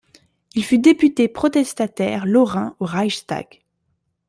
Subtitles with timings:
[0.55, 3.61] Il fut député protestataire lorrain au Reichstag.